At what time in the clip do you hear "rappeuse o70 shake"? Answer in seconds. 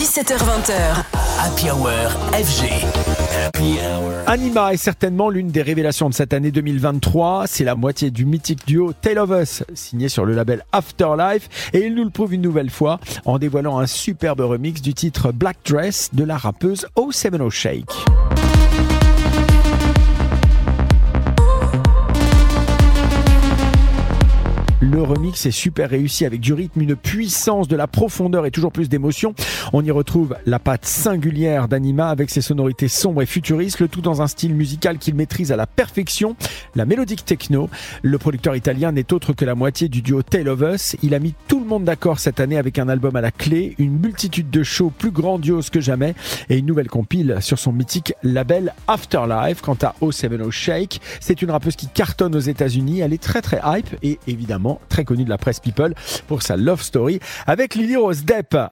16.38-17.92